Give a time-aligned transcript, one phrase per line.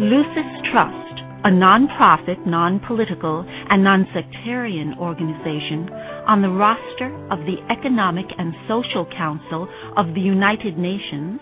[0.00, 5.92] Lucis Trust, a non-profit, non-political, and non-sectarian organization
[6.24, 9.68] on the roster of the Economic and Social Council
[9.98, 11.38] of the United Nations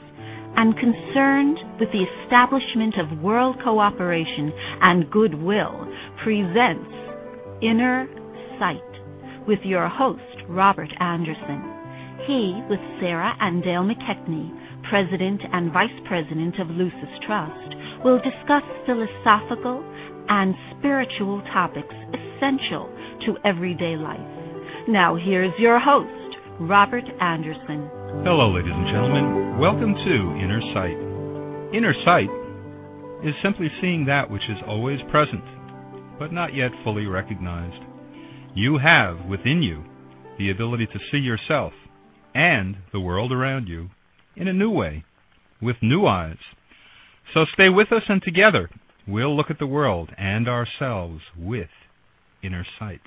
[0.59, 4.51] and concerned with the establishment of world cooperation
[4.83, 5.87] and goodwill,
[6.25, 6.91] presents
[7.63, 8.11] Inner
[8.59, 8.83] Sight
[9.47, 11.63] with your host, Robert Anderson.
[12.27, 14.51] He, with Sarah and Dale McKechnie,
[14.91, 19.83] President and Vice President of Lucis Trust, will discuss philosophical
[20.29, 22.87] and spiritual topics essential
[23.27, 24.21] to everyday life.
[24.87, 27.91] Now, here's your host, Robert Anderson.
[28.23, 29.59] Hello, ladies and gentlemen.
[29.59, 30.97] Welcome to Inner Sight.
[31.75, 32.31] Inner sight
[33.27, 35.43] is simply seeing that which is always present,
[36.19, 37.83] but not yet fully recognized.
[38.55, 39.83] You have within you
[40.39, 41.73] the ability to see yourself
[42.35, 43.89] and the world around you
[44.37, 45.05] in a new way,
[45.61, 46.37] with new eyes
[47.35, 48.71] so stay with us, and together
[49.07, 51.69] we'll look at the world and ourselves with
[52.43, 53.01] inner sight.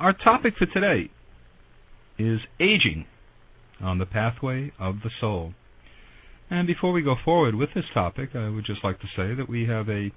[0.00, 1.10] Our topic for today
[2.18, 3.06] is aging
[3.80, 5.54] on the pathway of the soul.
[6.50, 9.48] And before we go forward with this topic, I would just like to say that
[9.48, 10.10] we have a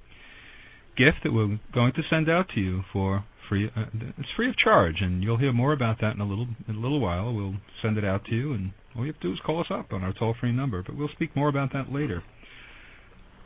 [0.98, 3.70] gift that we're going to send out to you for free.
[3.76, 3.86] Uh,
[4.18, 6.80] it's free of charge, and you'll hear more about that in a little in a
[6.80, 7.34] little while.
[7.34, 9.68] We'll send it out to you, and all you have to do is call us
[9.70, 10.84] up on our toll-free number.
[10.84, 12.24] But we'll speak more about that later.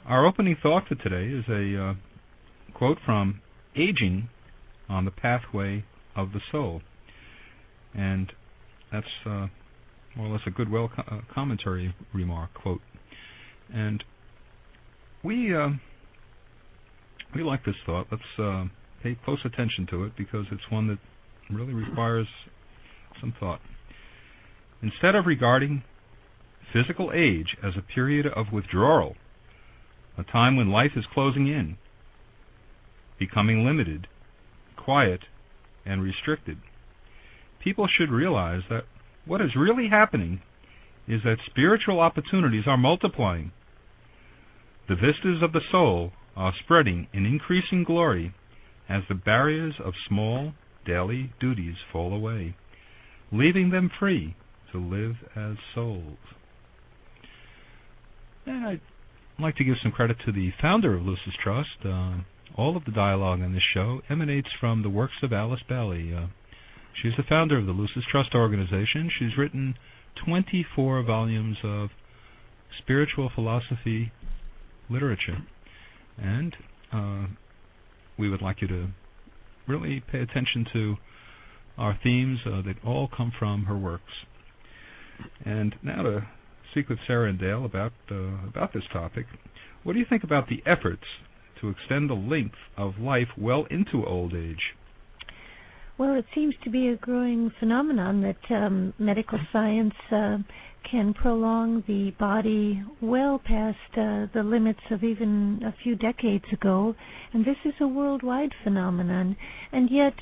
[0.05, 1.93] Our opening thought for today is a uh,
[2.73, 3.41] quote from
[3.75, 4.29] "Aging
[4.89, 5.83] on the Pathway
[6.15, 6.81] of the Soul,"
[7.93, 8.31] and
[8.91, 9.47] that's uh,
[10.15, 12.81] more or less a goodwill co- uh, commentary remark quote.
[13.73, 14.03] And
[15.23, 15.69] we uh,
[17.35, 18.07] we like this thought.
[18.11, 18.65] Let's uh,
[19.03, 20.97] pay close attention to it because it's one that
[21.49, 22.27] really requires
[23.19, 23.59] some thought.
[24.81, 25.83] Instead of regarding
[26.73, 29.15] physical age as a period of withdrawal,
[30.17, 31.77] a time when life is closing in,
[33.19, 34.07] becoming limited,
[34.77, 35.21] quiet,
[35.85, 36.57] and restricted,
[37.63, 38.83] people should realize that
[39.25, 40.41] what is really happening
[41.07, 43.51] is that spiritual opportunities are multiplying.
[44.87, 48.33] The vistas of the soul are spreading in increasing glory
[48.91, 50.53] as the barriers of small
[50.85, 52.55] daily duties fall away,
[53.31, 54.35] leaving them free
[54.71, 56.17] to live as souls.
[58.45, 58.81] And I'd
[59.39, 61.85] like to give some credit to the founder of Lucis Trust.
[61.85, 62.17] Uh,
[62.57, 66.13] all of the dialogue on this show emanates from the works of Alice Bailey.
[66.13, 66.27] Uh,
[67.01, 69.09] she's the founder of the Lucis Trust organization.
[69.17, 69.75] She's written
[70.25, 71.89] 24 volumes of
[72.81, 74.11] spiritual philosophy
[74.89, 75.37] literature.
[76.17, 76.55] And
[76.91, 77.27] uh,
[78.21, 78.87] we would like you to
[79.67, 80.95] really pay attention to
[81.77, 84.13] our themes uh, that all come from her works.
[85.43, 86.27] And now to
[86.71, 89.25] speak with Sarah and Dale about uh, about this topic.
[89.83, 91.03] What do you think about the efforts
[91.59, 94.75] to extend the length of life well into old age?
[95.97, 100.37] Well, it seems to be a growing phenomenon that um, medical science uh,
[100.89, 106.95] can prolong the body well past uh, the limits of even a few decades ago,
[107.33, 109.35] and this is a worldwide phenomenon.
[109.71, 110.13] And yet,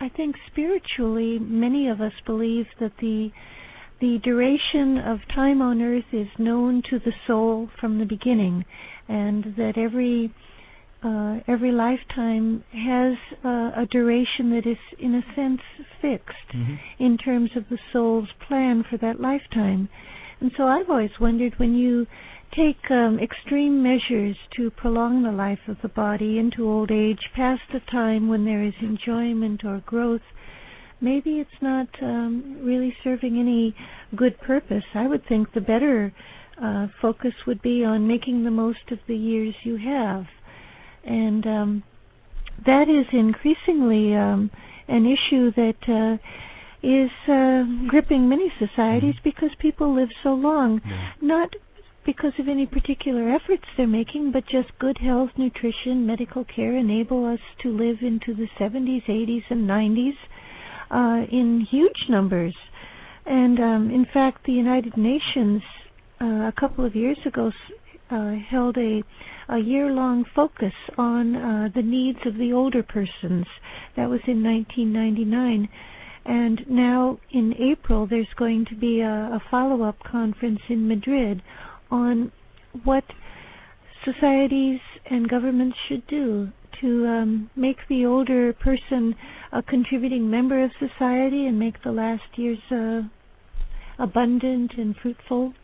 [0.00, 3.30] I think spiritually, many of us believe that the
[3.98, 8.64] the duration of time on earth is known to the soul from the beginning,
[9.08, 10.34] and that every
[11.02, 15.60] uh, every lifetime has uh, a duration that is, in a sense,
[16.00, 16.74] fixed mm-hmm.
[16.98, 19.88] in terms of the soul's plan for that lifetime.
[20.40, 22.06] And so I've always wondered when you
[22.54, 27.62] take um, extreme measures to prolong the life of the body into old age past
[27.72, 30.22] the time when there is enjoyment or growth,
[31.00, 33.74] maybe it's not um, really serving any
[34.16, 34.84] good purpose.
[34.94, 36.12] I would think the better
[36.62, 40.24] uh, focus would be on making the most of the years you have
[41.06, 41.82] and um,
[42.64, 44.50] that is increasingly um,
[44.88, 46.16] an issue that uh,
[46.82, 49.28] is uh, gripping many societies mm-hmm.
[49.30, 51.10] because people live so long, Yeah.
[51.20, 51.50] not
[52.04, 57.24] because of any particular efforts they're making, but just good health, nutrition, medical care enable
[57.26, 60.14] us to live into the 70s, 80s, and 90s
[60.90, 62.54] uh, in huge numbers.
[63.26, 65.62] And um, in fact, the United Nations
[66.20, 67.50] uh, a couple of years ago
[68.08, 69.02] held a
[69.48, 73.46] a year-long focus on uh, the needs of the older persons.
[73.96, 75.68] That was in 1999.
[76.24, 81.42] And now in April, there's going to be a, a follow-up conference in Madrid
[81.90, 82.32] on
[82.82, 83.04] what
[84.04, 86.48] societies and governments should do
[86.80, 89.14] to um, make the older person
[89.52, 93.02] a contributing member of society and make the last years uh,
[93.98, 95.54] abundant and fruitful.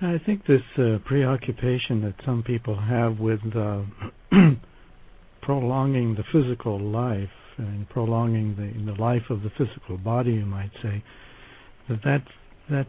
[0.00, 3.82] I think this uh, preoccupation that some people have with uh,
[5.42, 10.70] prolonging the physical life and prolonging the the life of the physical body, you might
[10.82, 11.02] say,
[11.88, 12.22] that that
[12.68, 12.86] that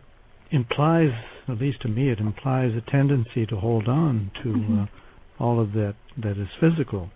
[0.51, 1.12] implies,
[1.48, 4.83] at least to me, it implies a tendency to hold on to Mhm.
[4.83, 7.10] uh, all of that that is physical,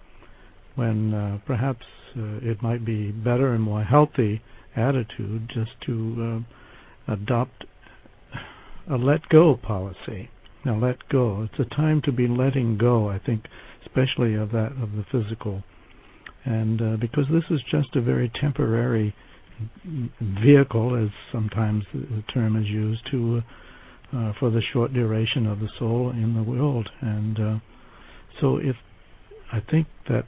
[0.76, 1.86] when uh, perhaps
[2.18, 4.42] uh, it might be better and more healthy
[4.76, 6.44] attitude just to
[7.08, 7.66] uh, adopt
[8.90, 10.30] a let go policy.
[10.66, 11.48] Now, let go.
[11.50, 13.10] It's a time to be letting go.
[13.10, 13.46] I think,
[13.86, 15.64] especially of that of the physical,
[16.46, 19.16] and uh, because this is just a very temporary
[20.44, 23.42] vehicle, as sometimes the term is used, to
[24.14, 26.90] uh, for the short duration of the soul in the world.
[27.02, 27.60] And uh,
[28.40, 28.76] so, if
[29.52, 30.26] I think that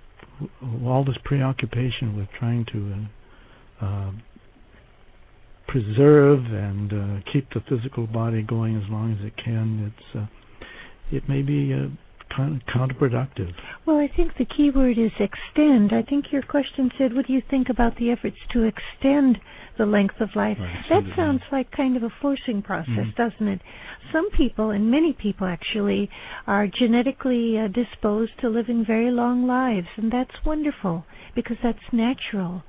[0.83, 3.07] all this preoccupation with trying to
[3.81, 4.11] uh, uh,
[5.67, 10.25] preserve and uh, keep the physical body going as long as it can, it's uh,
[11.11, 11.87] it may be uh,
[12.35, 13.51] kind of counterproductive.
[13.85, 15.93] Well, I think the key word is extend.
[15.93, 19.37] I think your question said, what do you think about the efforts to extend
[19.77, 20.57] the length of life?
[20.59, 23.15] Right, that sounds like kind of a forcing process, Mhm.
[23.15, 23.61] doesn't it?
[24.11, 26.09] Some people, and many people actually,
[26.47, 31.05] are genetically uh, disposed to living very long lives, and that's wonderful
[31.35, 32.63] because that's natural.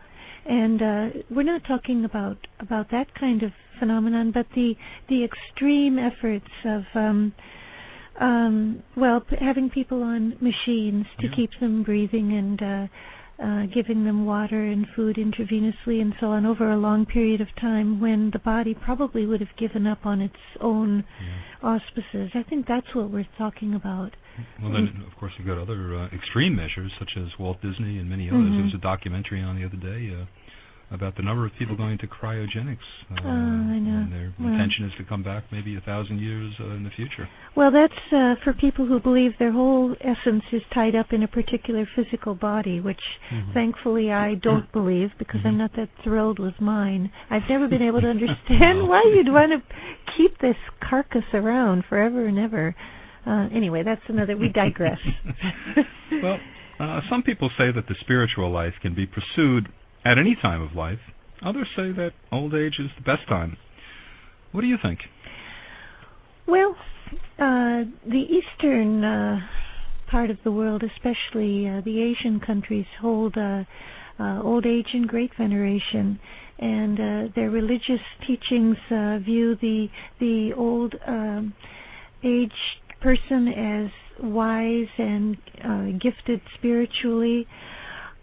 [0.46, 4.74] And uh, we're not talking about about that kind of phenomenon, but the
[5.08, 7.32] the extreme efforts of um,
[8.20, 11.34] um, well, p- having people on machines to Yeah.
[11.36, 12.86] keep them breathing and uh,
[13.42, 17.48] uh, giving them water and food intravenously and so on over a long period of
[17.60, 21.70] time when the body probably would have given up on its own Yeah.
[21.76, 22.30] auspices.
[22.34, 24.12] I think that's what we're talking about.
[24.62, 28.08] Well, then, of course, you've got other uh, extreme measures, such as Walt Disney and
[28.08, 28.42] many others.
[28.42, 28.54] Mhm.
[28.56, 30.24] There was a documentary on the other day uh,
[30.94, 32.78] about the number of people going to cryogenics.
[33.10, 34.00] Uh, Oh, I know.
[34.04, 34.48] And their Well.
[34.52, 37.28] intention is to come back maybe a thousand years uh, in the future.
[37.56, 41.28] Well, that's uh, for people who believe their whole essence is tied up in a
[41.28, 43.00] particular physical body, which
[43.32, 43.52] Mhm.
[43.52, 45.46] thankfully I don't believe because Mhm.
[45.46, 47.10] I'm not that thrilled with mine.
[47.30, 49.62] I've never been able to understand why you'd want to
[50.16, 52.74] keep this carcass around forever and ever.
[53.26, 54.36] Uh, anyway, that's another.
[54.36, 54.98] We digress.
[56.22, 56.38] well,
[56.78, 59.68] uh, some people say that the spiritual life can be pursued
[60.04, 60.98] at any time of life.
[61.44, 63.56] Others say that old age is the best time.
[64.52, 65.00] What do you think?
[66.46, 66.76] Well,
[67.38, 69.40] uh, the eastern uh,
[70.10, 73.64] part of the world, especially uh, the Asian countries, hold uh,
[74.18, 76.20] uh, old age in great veneration,
[76.58, 79.88] and uh, their religious teachings uh, view the
[80.20, 81.54] the old um,
[82.22, 82.52] aged
[83.00, 83.90] person as
[84.22, 87.46] wise and uh, gifted spiritually.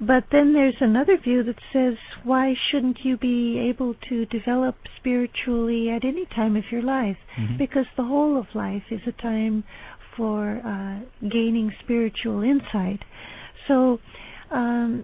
[0.01, 1.94] But then there's another view that says,
[2.24, 7.17] why shouldn't you be able to develop spiritually at any time of your life?
[7.38, 7.60] Mhm.
[7.60, 9.63] Because the whole of life is a time
[10.15, 13.03] for uh, gaining spiritual insight.
[13.67, 14.00] So,
[14.50, 15.03] um,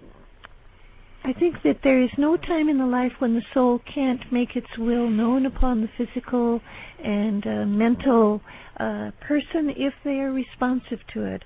[1.24, 4.56] I think that there is no time in the life when the soul can't make
[4.56, 6.60] its will known upon the physical
[7.04, 8.40] and uh, mental
[8.78, 11.42] uh, person if they are responsive to it.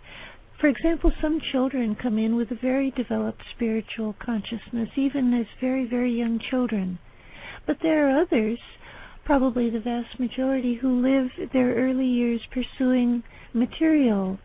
[0.62, 5.87] For example, some children come in with a very developed spiritual consciousness, even as very,
[5.87, 7.00] very young children.
[7.66, 8.61] But there are others,
[9.25, 14.38] probably the vast majority, who live their early years pursuing material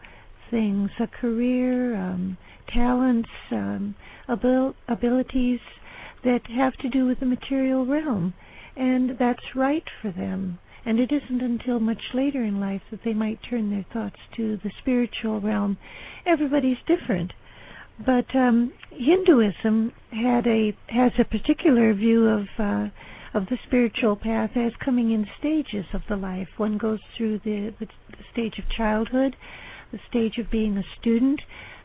[0.50, 2.36] things, a career, um,
[2.74, 3.94] talents, um,
[4.28, 5.60] abil- abilities
[6.24, 8.34] that have to do with the material realm.
[8.76, 10.58] And that's right for them.
[10.88, 14.58] And it isn't until much later in life that they might turn their thoughts to
[14.64, 15.78] the spiritual realm.
[16.26, 17.34] Everybody's different.
[18.06, 22.88] But um, Hinduism had a has a particular view of uh,
[23.34, 26.48] of the spiritual path as coming in stages of the life.
[26.56, 29.36] One goes through the, the, the stage of childhood,
[29.92, 31.42] the stage of being a student.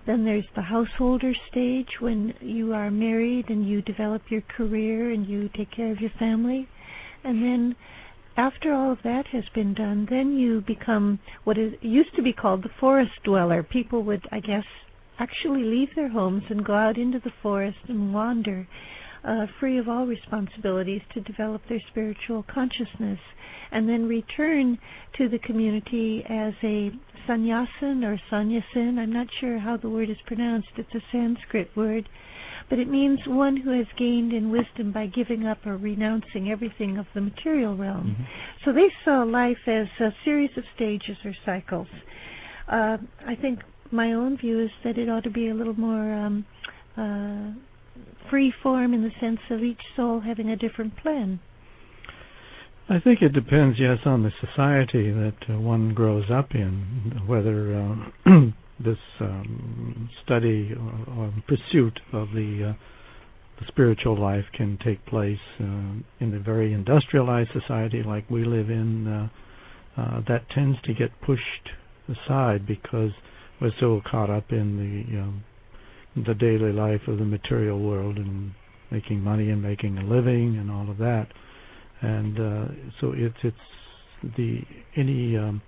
[0.07, 5.27] Then there's the householder stage when you are married and you develop your career and
[5.27, 6.69] you take care of your family.
[7.25, 7.77] And then
[8.37, 12.33] after all of that has been done, then you become what is used to be
[12.33, 13.63] called the forest dweller.
[13.63, 14.65] People would, I guess,
[15.19, 18.67] actually leave their homes and go out into the forest and wander.
[19.25, 23.19] uh, free of all responsibilities to develop their spiritual consciousness
[23.71, 24.79] and then return
[25.17, 26.91] to the community as a
[27.27, 28.99] sannyasin or sannyasin.
[28.99, 30.69] I'm not sure how the word is pronounced.
[30.77, 32.09] It's a Sanskrit word.
[32.73, 36.97] But it means one who has gained in wisdom by giving up or renouncing everything
[36.97, 38.17] of the material realm.
[38.17, 38.23] Mm-hmm.
[38.65, 41.87] So they saw life as a series of stages or cycles.
[42.67, 42.97] Uh,
[43.29, 43.59] I think
[43.91, 46.47] my own view is that it ought to be a little more um,
[46.97, 47.51] uh,
[48.31, 51.41] free form in the sense of each soul having a different plan.
[52.89, 57.77] I think it depends, yes, on the society that uh, one grows up in, whether
[58.27, 58.31] uh,
[60.33, 65.65] study or, or, pursuit of the, uh, the spiritual life can take place uh,
[66.21, 69.07] in a very industrialized society like we live in.
[69.07, 69.29] Uh,
[70.01, 71.69] uh, that tends to get pushed
[72.09, 73.11] aside because
[73.61, 75.45] we're so caught up in the um,
[76.27, 78.53] the daily life of the material world and
[78.91, 81.27] making money and making a living and all of that
[82.03, 82.69] and uh,
[83.01, 83.57] so it's it's
[84.37, 84.61] the
[84.97, 85.63] any um,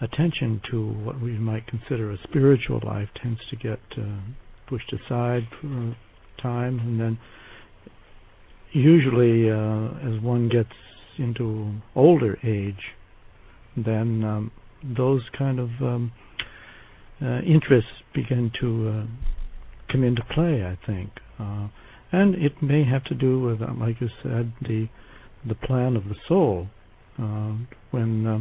[0.00, 4.20] attention to what we might consider a spiritual life tends to get uh,
[4.68, 5.96] pushed aside for a
[6.40, 7.18] time, and then
[8.72, 10.70] usually uh, as one gets
[11.18, 12.94] into older age,
[13.76, 14.50] then um,
[14.96, 16.12] those kind of um,
[17.20, 20.64] uh, interests begin to uh, come into play.
[20.64, 21.68] I think, uh,
[22.12, 24.88] and it may have to do with, like you said, the
[25.46, 26.68] the plan of the soul.
[27.20, 27.54] Uh,
[27.90, 28.38] when uh,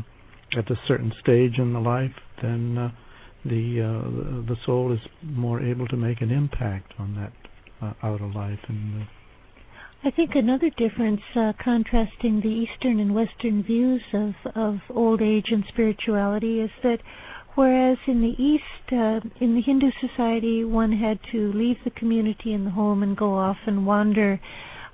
[0.56, 2.92] at a certain stage in the life, then uh,
[3.46, 7.34] the uh, the soul is more able to make an impact on that
[7.82, 8.60] uh, outer life.
[8.68, 9.08] And
[10.04, 15.48] I think another difference, uh, contrasting the Eastern and Western views of of old age
[15.50, 17.00] and spirituality, is that
[17.56, 22.54] whereas in the East, uh, in the Hindu society, one had to leave the community
[22.54, 24.39] and the home and go off and wander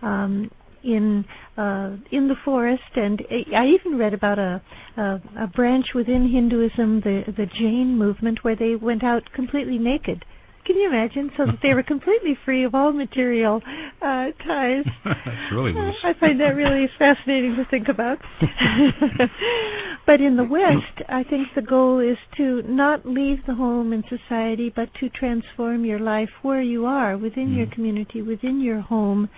[0.02, 0.50] um,
[0.84, 1.26] in
[1.58, 3.22] uh, in the forest, and
[3.56, 4.62] I even read about a,
[4.98, 10.26] a a branch within Hinduism, the the Jain movement, where they went out completely naked.
[10.66, 11.30] Can you imagine?
[11.36, 13.62] So that they were completely free of all material
[14.02, 14.86] uh, ties.
[15.04, 15.96] That's really loose.
[16.04, 18.20] I find that really fascinating to think about.
[20.06, 24.06] but in the West, I think the goal is to not leave the home and
[24.08, 27.58] society, but to transform your life where you are, within mm.
[27.58, 29.30] your community, within your home.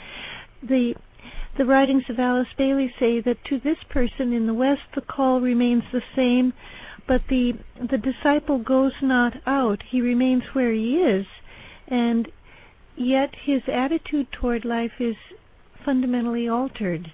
[0.62, 0.94] The
[1.58, 5.40] the writings of Alice Bailey say that to this person in the West the call
[5.40, 6.54] remains the same,
[7.08, 11.26] but the the disciple goes not out; he remains where he is,
[11.88, 12.28] and
[12.98, 15.16] yet his attitude toward life is
[15.86, 17.12] fundamentally altered.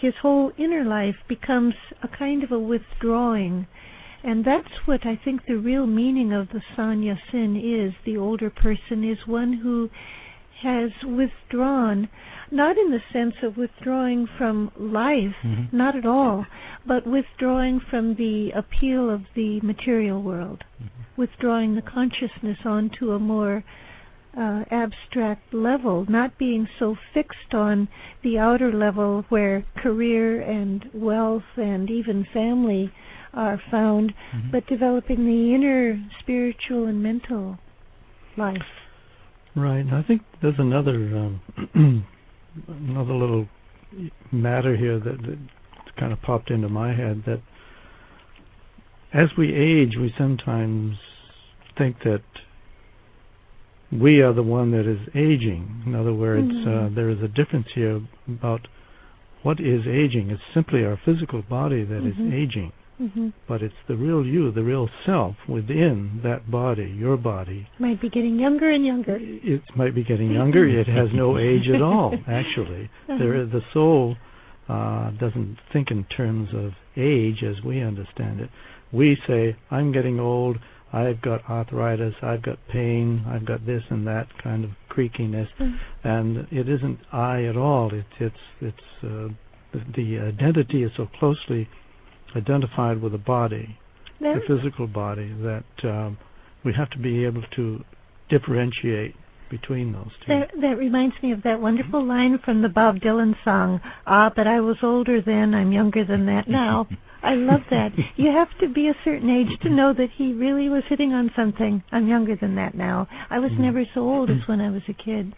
[0.00, 3.66] His whole inner life becomes a kind of a withdrawing.
[4.22, 7.94] And that's what I think the real meaning of the sanya sin is.
[8.04, 9.90] The older person is one who
[10.62, 12.08] has withdrawn
[12.50, 15.76] not in the sense of withdrawing from life, mm-hmm.
[15.76, 16.46] not at all,
[16.86, 21.20] but withdrawing from the appeal of the material world, mm-hmm.
[21.20, 23.64] withdrawing the consciousness onto a more
[24.38, 27.88] uh, abstract level, not being so fixed on
[28.22, 32.92] the outer level where career and wealth and even family
[33.32, 34.50] are found, mm-hmm.
[34.50, 37.58] but developing the inner spiritual and mental
[38.36, 38.85] life.
[39.56, 39.86] Right.
[39.90, 41.40] I think there's another um,
[42.68, 43.48] another little
[44.30, 45.38] matter here that, that
[45.98, 47.40] kind of popped into my head that
[49.14, 50.96] as we age, we sometimes
[51.78, 52.22] think that
[53.90, 55.84] we are the one that is aging.
[55.86, 56.92] In other words, mm-hmm.
[56.92, 58.68] uh, there is a difference here about
[59.42, 60.30] what is aging.
[60.30, 62.28] It's simply our physical body that mm-hmm.
[62.28, 62.72] is aging.
[63.00, 63.28] Mm-hmm.
[63.46, 67.68] But it's the real you, the real self within that body, your body.
[67.78, 69.18] Might be getting younger and younger.
[69.20, 70.66] It might be getting younger.
[70.80, 72.90] it has no age at all, actually.
[73.08, 73.18] Uh-huh.
[73.18, 74.16] There, the soul
[74.68, 78.50] uh, doesn't think in terms of age as we understand it.
[78.92, 80.56] We say, I'm getting old,
[80.92, 86.08] I've got arthritis, I've got pain, I've got this and that kind of creakiness, mm-hmm.
[86.08, 87.90] and it isn't I at all.
[87.92, 89.28] It's it's it's uh,
[89.72, 91.68] the, the identity is so closely
[92.36, 93.78] identified with a body,
[94.20, 96.18] the physical body, that um,
[96.64, 97.80] we have to be able to
[98.28, 99.14] differentiate
[99.50, 100.28] between those two.
[100.40, 104.46] That, that reminds me of that wonderful line from the Bob Dylan song, Ah, but
[104.46, 106.88] I was older then, I'm younger than that now.
[107.22, 107.90] I love that.
[108.16, 111.30] You have to be a certain age to know that he really was hitting on
[111.36, 111.82] something.
[111.92, 113.06] I'm younger than that now.
[113.30, 113.60] I was Mm.
[113.60, 115.34] never so old as when I was a kid.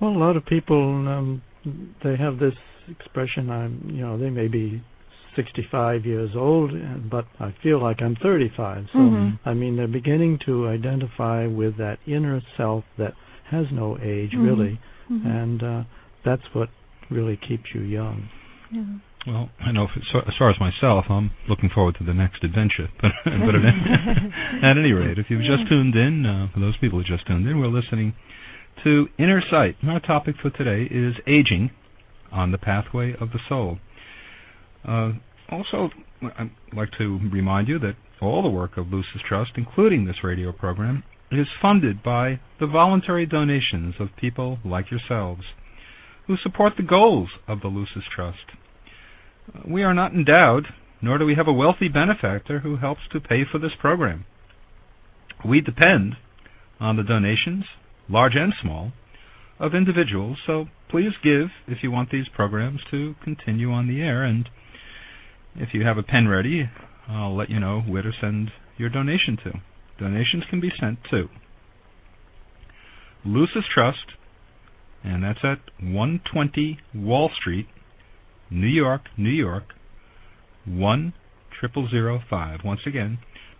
[0.00, 1.42] Well, a lot of people, um,
[2.02, 2.54] they have this
[2.88, 3.50] expression.
[3.50, 4.82] I'm, you know, they may be
[5.38, 6.72] 65 years old,
[7.08, 8.86] but I feel like I'm 35.
[8.92, 9.38] So, Mhm.
[9.46, 13.14] I mean, they're beginning to identify with that inner self that
[13.50, 14.44] has no age, Mhm.
[14.44, 14.78] really,
[15.10, 15.24] Mhm.
[15.42, 15.82] and uh,
[16.24, 16.68] that's what
[17.10, 18.28] really keeps you young.
[18.70, 18.82] Yeah.
[19.26, 22.42] Well, I know if, so, as far as myself, I'm looking forward to the next
[22.44, 22.88] adventure.
[23.00, 23.64] But, but at,
[24.70, 27.46] at any rate, if you've just tuned in, uh, for those people who just tuned
[27.48, 28.14] in, we're listening
[28.84, 29.76] to Inner Sight.
[29.82, 31.70] And Our topic for today is aging
[32.30, 33.78] on the pathway of the soul.
[34.84, 35.12] Uh,
[35.50, 35.90] also,
[36.22, 40.52] I'd like to remind you that all the work of Lucis Trust, including this radio
[40.52, 45.42] program, is funded by the voluntary donations of people like yourselves
[46.26, 48.52] who support the goals of the Lucis Trust.
[49.54, 50.66] Uh, We are not endowed,
[51.00, 54.24] nor do we have a wealthy benefactor who helps to pay for this program.
[55.44, 56.16] We depend
[56.80, 57.64] on the donations,
[58.08, 58.92] large and small,
[59.60, 64.22] of individuals, so please give if you want these programs to continue on the air.
[64.22, 64.48] And
[65.58, 66.70] if you have a pen ready,
[67.08, 69.52] I'll let you know where to send your donation to.
[69.98, 71.28] Donations can be sent to
[73.24, 74.12] Lucis Trust,
[75.02, 77.66] and that's at 120 Wall Street,
[78.50, 79.64] New York, New York,
[80.64, 82.60] 10005.
[82.64, 83.18] Once again,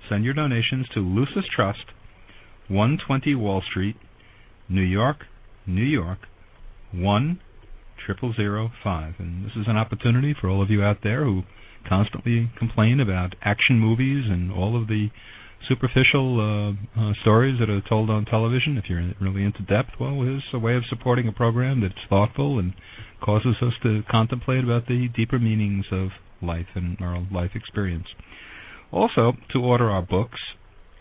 [0.09, 1.87] send your donations to Lucis Trust,
[2.69, 3.97] 120 Wall Street,
[4.69, 5.25] New York,
[5.67, 6.21] New York,
[6.93, 9.15] 10005.
[9.19, 11.43] And this is an opportunity for all of you out there who
[11.89, 15.09] constantly complain about action movies and all of the
[15.69, 18.79] superficial uh, uh, stories that are told on television.
[18.79, 22.59] If you're really into depth, well, here's a way of supporting a program that's thoughtful
[22.59, 22.73] and
[23.23, 26.09] causes us to contemplate about the deeper meanings of
[26.41, 28.07] life and our life experience.
[28.93, 30.39] Also, to order our books,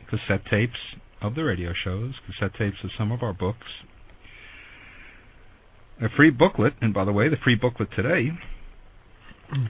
[0.10, 0.79] cassette tapes
[1.22, 3.67] of the radio shows, cassette tapes of some of our books,
[6.01, 8.29] a free booklet, and by the way, the free booklet today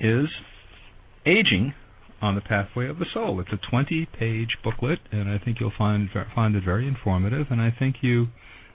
[0.02, 0.28] is
[1.27, 1.74] Aging
[2.22, 3.41] on the Pathway of the Soul.
[3.41, 7.48] It's a 20-page booklet, and I think you'll find find it very informative.
[7.50, 8.27] And I think you,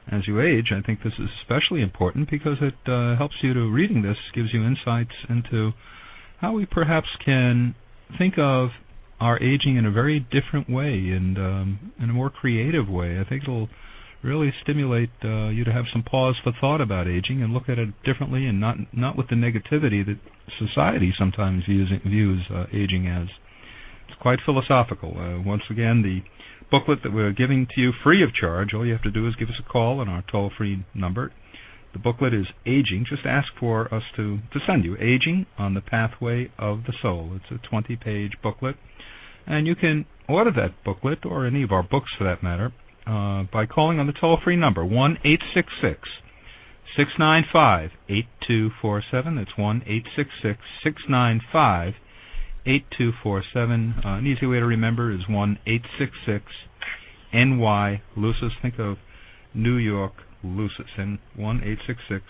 [0.07, 3.71] as you age, I think this is especially important because it uh, helps you to
[3.71, 5.73] reading this gives you insights into
[6.41, 7.75] how we perhaps can
[8.19, 8.69] think of
[9.19, 13.19] our aging in a very different way and um, in a more creative way.
[13.19, 13.71] I think it'll
[14.23, 17.79] really stimulate uh, you to have some pause for thought about aging and look at
[17.79, 20.19] it differently and not not with the negativity that
[20.59, 23.29] society sometimes views views uh, aging as.
[24.09, 25.15] It's quite philosophical.
[25.17, 26.21] Uh, once again, the
[26.71, 28.75] booklet that we're giving to you free of charge.
[28.75, 31.33] All you have to do is give us a call on our toll-free number.
[31.93, 33.05] The booklet is Aging.
[33.09, 37.37] Just ask for us to to send you Aging on the Pathway of the Soul.
[37.37, 38.77] It's a 20-page booklet,
[39.47, 42.73] and you can order that booklet or any of our books for that matter
[43.07, 46.01] uh, by calling on the toll-free number one eight six six
[46.97, 49.37] six nine five eight two four seven.
[49.37, 51.95] That's one eight six six six nine five
[52.67, 53.95] eight two four seven.
[54.05, 56.45] Uh, an easy way to remember is one eight six six
[57.33, 58.53] NY Lucis.
[58.61, 58.99] Think of
[59.55, 60.13] New York
[60.45, 62.25] Lucis and one eight six six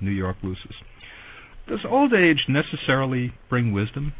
[0.00, 0.76] New York Lucis.
[1.68, 4.12] Does old age necessarily bring wisdom?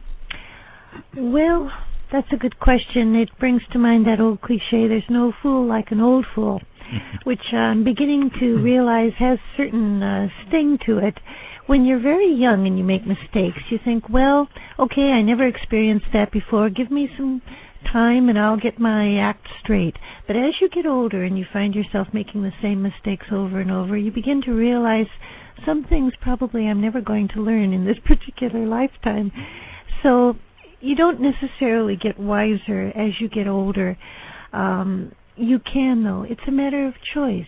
[1.16, 1.70] Well,
[2.12, 3.14] that's a good question.
[3.16, 6.60] It brings to mind that old cliche, there's no fool like an old fool,
[7.24, 11.18] which I'm beginning to realize has certain uh, sting to it.
[11.66, 16.06] When you're very young and you make mistakes, you think, well, okay, I never experienced
[16.12, 16.70] that before.
[16.70, 17.42] Give me some
[17.92, 19.96] time and I'll get my act straight.
[20.28, 23.70] But as you get older and you find yourself making the same mistakes over and
[23.70, 25.06] over, you begin to realize
[25.64, 29.32] some things probably I'm never going to learn in this particular lifetime.
[30.02, 30.34] So
[30.80, 33.96] you don't necessarily get wiser as you get older.
[34.52, 36.24] Um, you can, though.
[36.28, 37.46] It's a matter of choice.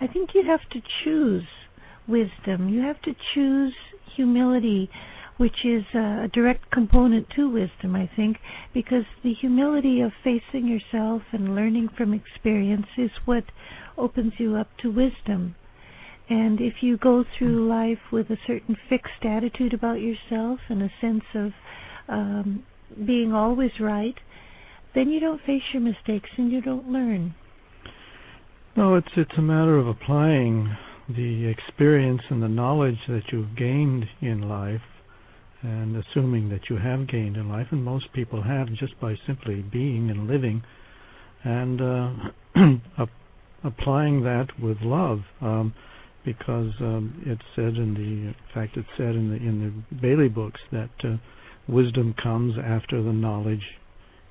[0.00, 1.44] I think you have to choose
[2.06, 2.68] wisdom.
[2.68, 3.74] You have to choose
[4.16, 4.90] humility,
[5.36, 8.38] which is a direct component to wisdom, I think,
[8.74, 13.44] because the humility of facing yourself and learning from experience is what
[13.96, 15.54] opens you up to wisdom.
[16.30, 20.92] And if you go through life with a certain fixed attitude about yourself and a
[21.00, 21.52] sense of
[22.08, 22.64] um,
[23.06, 24.14] being always right,
[24.94, 27.34] then you don't face your mistakes and you don't learn.
[28.76, 30.76] No, it's it's a matter of applying
[31.08, 34.82] the experience and the knowledge that you've gained in life
[35.62, 39.62] and assuming that you have gained in life and most people have just by simply
[39.62, 40.62] being and living
[41.44, 43.06] and uh,
[43.64, 45.74] applying that with love um,
[46.24, 50.28] because um, it's said in the in fact it's said in the in the Bailey
[50.28, 51.16] books that uh,
[51.68, 53.64] wisdom comes after the knowledge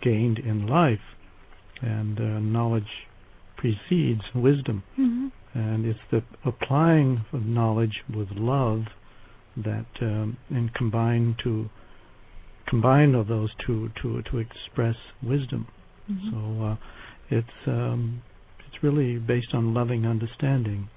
[0.02, 1.00] gained in life
[1.82, 3.08] and uh, knowledge
[3.56, 5.28] precedes wisdom Mm-hmm.
[5.58, 8.84] and it's the applying of knowledge with love
[9.58, 11.69] that um, and combine to
[12.67, 15.67] combine of those two to to express wisdom.
[16.12, 16.30] Mm-hmm.
[16.32, 16.76] So uh,
[17.30, 18.21] it's um,
[18.67, 20.89] it's really based on loving understanding.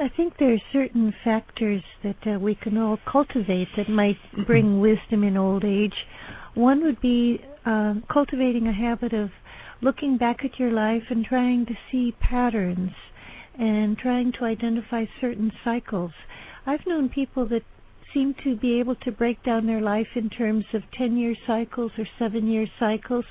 [0.00, 4.80] I think there are certain factors that uh, we can all cultivate that might bring
[4.80, 5.94] wisdom in old age.
[6.54, 9.30] One would be uh, cultivating a habit of
[9.82, 12.92] looking back at your life and trying to see patterns
[13.58, 16.12] and trying to identify certain cycles.
[16.64, 17.62] I've known people that
[18.14, 21.90] seem to be able to break down their life in terms of 10 year cycles
[21.98, 23.24] or 7 year cycles.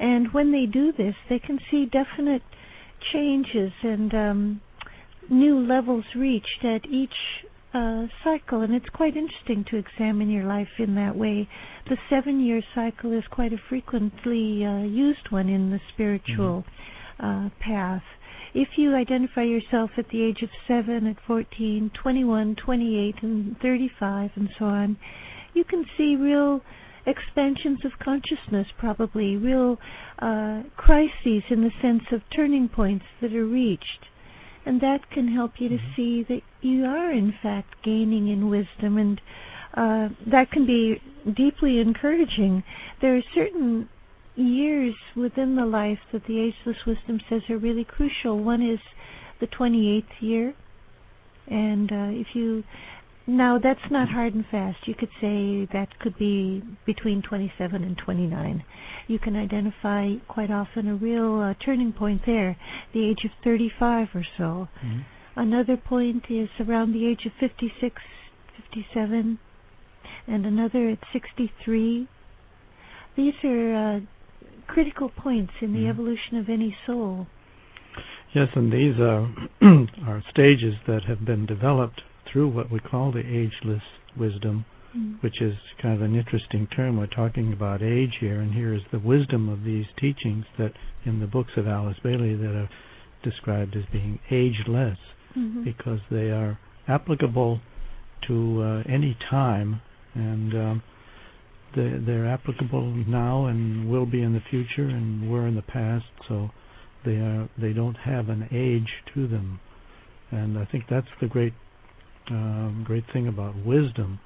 [0.00, 2.42] And when they do this, they can see definite
[3.12, 4.60] changes and um,
[5.30, 7.14] new levels reached at each
[7.72, 8.62] uh, cycle.
[8.62, 11.48] And it's quite interesting to examine your life in that way.
[11.88, 16.64] The seven year cycle is quite a frequently uh, used one in the spiritual
[17.20, 17.46] mm-hmm.
[17.46, 18.02] uh, path
[18.54, 24.30] if you identify yourself at the age of 7, at 14, 21, 28, and 35,
[24.34, 24.96] and so on,
[25.54, 26.60] you can see real
[27.06, 29.78] expansions of consciousness, probably, real
[30.18, 34.06] uh, crises in the sense of turning points that are reached.
[34.66, 35.92] And that can help you to mm-hmm.
[35.96, 39.20] see that you are, in fact, gaining in wisdom, and
[39.74, 41.00] uh, that can be
[41.34, 42.62] deeply encouraging.
[43.00, 43.88] There are certain
[44.36, 48.42] years within the life that the ageless wisdom says are really crucial.
[48.42, 48.78] One is
[49.40, 50.54] the 28th year,
[51.46, 52.62] and uh, if you
[53.36, 54.78] now that's not hard and fast.
[54.86, 58.64] You could say that could be between 27 and 29.
[59.08, 62.56] You can identify quite often a real uh, turning point there,
[62.92, 64.68] the age of 35 or so.
[64.84, 65.00] Mm-hmm.
[65.36, 68.02] Another point is around the age of 56,
[68.72, 69.38] 57,
[70.26, 72.08] and another at 63.
[73.16, 74.00] These are uh,
[74.66, 75.90] critical points in the mm.
[75.90, 77.26] evolution of any soul.
[78.34, 79.28] Yes, and these are
[80.06, 83.82] are stages that have been developed through what we call the ageless
[84.18, 84.64] wisdom,
[84.96, 85.22] mm.
[85.22, 86.96] which is kind of an interesting term.
[86.96, 90.72] We're talking about age here, and here is the wisdom of these teachings that
[91.04, 92.70] in the books of Alice Bailey that are
[93.22, 94.98] described as being ageless,
[95.36, 95.64] mm-hmm.
[95.64, 97.60] because they are applicable
[98.26, 99.80] to uh, any time
[100.14, 100.82] and um,
[101.74, 106.04] they, they're applicable now and will be in the future and were in the past.
[106.28, 106.50] So
[107.04, 109.60] they are they don't have an age to them,
[110.30, 111.54] and I think that's the great
[112.30, 114.20] um, great thing about wisdom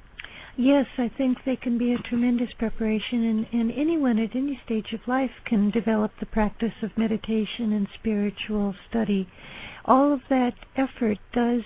[0.59, 4.93] Yes, I think they can be a tremendous preparation, and, and anyone at any stage
[4.93, 9.27] of life can develop the practice of meditation and spiritual study
[9.89, 11.61] all of that effort does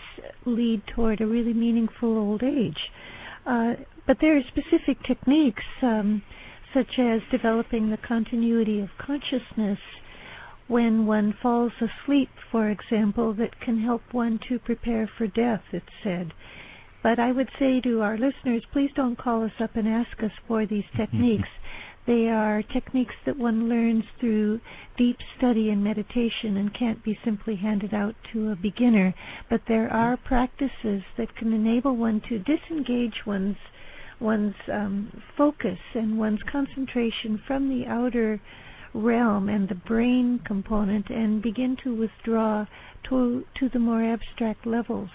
[0.45, 2.77] lead toward a really meaningful old age.
[3.45, 3.73] Uh,
[4.08, 6.21] but there are specific techniques, um,
[6.73, 9.79] such as developing the continuity of consciousness
[10.67, 15.86] when one falls asleep, for example, that can help one to prepare for death, it's
[16.01, 16.32] said.
[17.04, 20.32] But I would say to our listeners, please don't call us up and ask us
[20.48, 21.50] for these techniques.
[22.08, 24.62] They are techniques that one learns through
[24.98, 29.13] deep study and meditation and can't be simply handed out to a beginner.
[29.50, 33.58] But there are practices that can enable one to disengage one's
[34.20, 38.39] one's um, focus and one's concentration from the outer
[38.94, 42.66] realm and the brain component and begin to withdraw
[43.10, 45.10] to to the more abstract levels.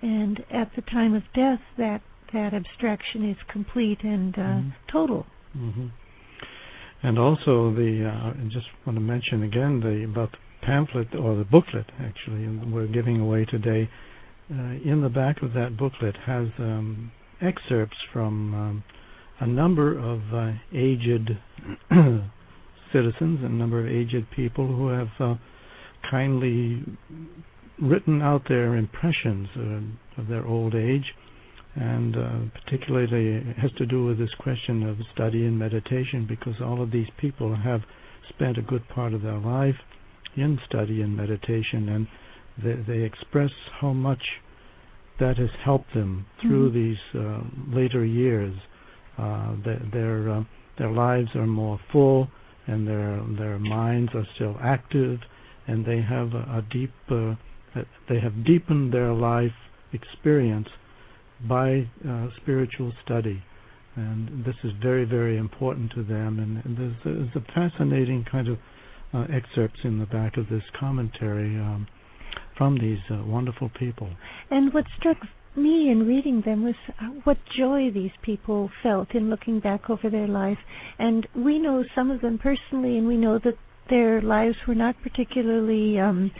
[0.00, 4.68] And at the time of death, that that abstraction is complete and uh, mm-hmm.
[4.92, 5.26] total.
[5.56, 5.86] Mm-hmm.
[7.02, 11.36] And also, the uh, I just want to mention again the about the pamphlet or
[11.36, 13.88] the booklet actually we're giving away today.
[14.50, 18.84] Uh, in the back of that booklet has um, excerpts from um,
[19.40, 21.30] a number of uh, aged
[22.92, 25.34] citizens, a number of aged people who have uh,
[26.10, 26.82] kindly
[27.80, 31.14] written out their impressions uh, of their old age,
[31.74, 36.54] and uh, particularly it has to do with this question of study and meditation because
[36.62, 37.80] all of these people have
[38.28, 39.76] spent a good part of their life
[40.36, 42.06] in study and meditation, and
[42.62, 44.22] they, they express how much
[45.20, 46.78] that has helped them through mm-hmm.
[46.78, 48.54] these uh, later years.
[49.16, 50.44] Uh, their their, uh,
[50.78, 52.28] their lives are more full,
[52.66, 55.18] and their their minds are still active,
[55.66, 57.34] and they have a, a deep uh,
[58.08, 59.52] they have deepened their life
[59.92, 60.68] experience
[61.48, 63.42] by uh, spiritual study,
[63.96, 66.38] and this is very very important to them.
[66.38, 68.58] And, and there's, there's a fascinating kind of
[69.14, 71.86] uh, excerpts in the back of this commentary um,
[72.56, 74.10] from these uh, wonderful people.
[74.50, 75.16] And what struck
[75.56, 80.10] me in reading them was uh, what joy these people felt in looking back over
[80.10, 80.58] their life.
[80.98, 83.54] And we know some of them personally, and we know that
[83.88, 86.30] their lives were not particularly um,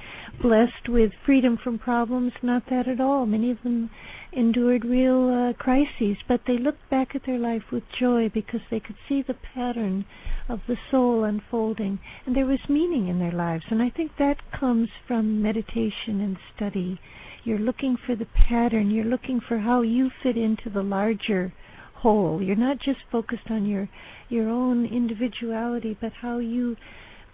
[0.40, 2.32] blessed with freedom from problems.
[2.42, 3.26] Not that at all.
[3.26, 3.90] Many of them
[4.32, 8.80] endured real uh, crises, but they looked back at their life with joy because they
[8.80, 10.04] could see the pattern
[10.48, 13.64] of the soul unfolding, and there was meaning in their lives.
[13.70, 17.00] And I think that comes from meditation and study.
[17.44, 21.52] You're looking for the pattern, you're looking for how you fit into the larger
[21.94, 22.42] whole.
[22.42, 23.88] You're not just focused on your
[24.28, 26.76] your own individuality, but how you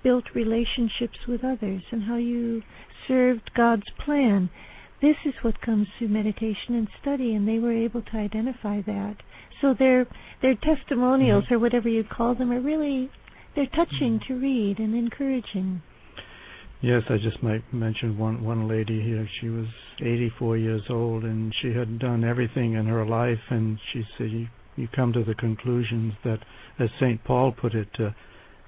[0.04, 2.62] built relationships with others and how you
[3.08, 4.50] served God's plan.
[5.02, 9.16] This is what comes through meditation and study, and they were able to identify that.
[9.60, 10.06] So their
[10.42, 11.54] their testimonials mm-hmm.
[11.54, 13.10] or whatever you call them are really
[13.56, 15.82] they're touching to read and encouraging.
[16.80, 19.28] Yes, I just might mention one one lady here.
[19.40, 19.66] She was
[20.00, 23.40] 84 years old, and she had done everything in her life.
[23.50, 26.40] And she said, "You, you come to the conclusions that,
[26.78, 28.10] as Saint Paul put it, uh,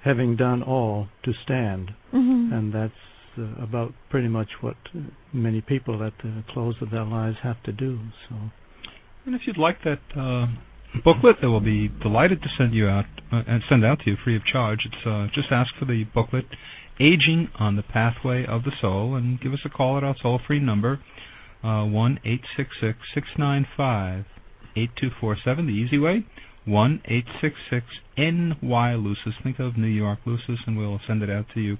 [0.04, 2.52] having done all to stand." Mm-hmm.
[2.52, 2.92] And that's
[3.38, 4.76] uh, about pretty much what
[5.32, 7.98] many people at the close of their lives have to do.
[8.28, 8.36] So,
[9.26, 10.46] and if you'd like that uh,
[11.04, 14.16] booklet, they will be delighted to send you out uh, and send out to you
[14.24, 14.80] free of charge.
[14.86, 16.46] It's uh, just ask for the booklet,
[17.00, 20.60] "Aging on the Pathway of the Soul," and give us a call at our toll-free
[20.60, 21.00] number,
[21.62, 24.24] uh, one eight six six six nine five
[24.76, 25.66] eight two four seven.
[25.66, 26.24] The easy way.
[26.66, 27.86] One eight six six
[28.18, 29.34] NY Lucis.
[29.44, 31.78] Think of New York Lucis, and we'll send it out to you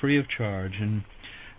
[0.00, 0.72] free of charge.
[0.80, 1.04] And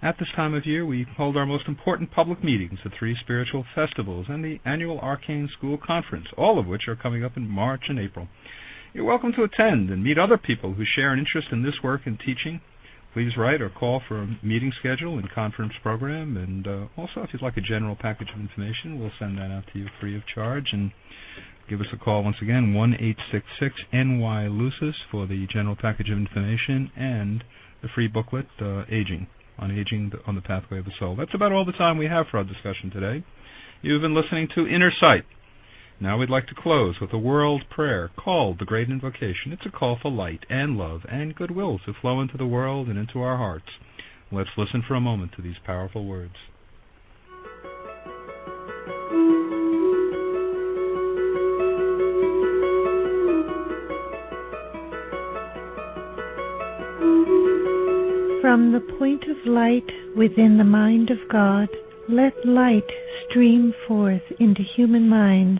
[0.02, 3.66] at this time of year, we hold our most important public meetings, the three spiritual
[3.74, 7.84] festivals, and the annual Arcane School Conference, all of which are coming up in March
[7.88, 8.28] and April.
[8.94, 12.02] You're welcome to attend and meet other people who share an interest in this work
[12.06, 12.60] and teaching.
[13.14, 16.38] Please write or call for a meeting schedule and conference program.
[16.38, 19.64] And uh, also, if you'd like a general package of information, we'll send that out
[19.74, 20.66] to you free of charge.
[20.72, 20.92] And
[21.70, 25.76] give us a call once again, one eight six six NY Lucis for the general
[25.76, 27.44] package of information and
[27.82, 31.16] the free booklet, uh, Aging, on Aging on the Pathway of the Soul.
[31.16, 33.24] That's about all the time we have for our discussion today.
[33.82, 35.24] You've been listening to Inner Sight.
[36.02, 39.52] Now we'd like to close with a world prayer called the Great Invocation.
[39.52, 42.98] It's a call for light and love and goodwill to flow into the world and
[42.98, 43.66] into our hearts.
[44.32, 46.36] Let's listen for a moment to these powerful words.
[58.42, 59.84] From the point of light
[60.16, 61.68] within the mind of God,
[62.08, 62.88] let light
[63.30, 65.60] stream forth into human minds.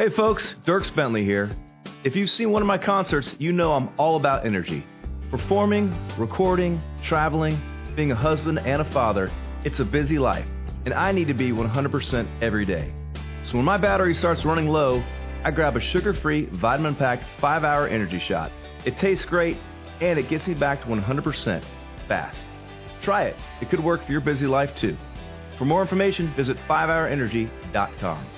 [0.00, 1.50] Hey folks, Dierks Bentley here.
[2.04, 4.86] If you've seen one of my concerts, you know I'm all about energy.
[5.28, 7.60] Performing, recording, traveling,
[7.96, 9.28] being a husband and a father,
[9.64, 10.46] it's a busy life,
[10.84, 12.94] and I need to be 100% every day.
[13.46, 15.02] So when my battery starts running low,
[15.42, 18.52] I grab a sugar free, vitamin packed 5 hour energy shot.
[18.84, 19.56] It tastes great,
[20.00, 21.64] and it gets me back to 100%
[22.06, 22.40] fast.
[23.02, 24.96] Try it, it could work for your busy life too.
[25.58, 28.37] For more information, visit 5hourenergy.com.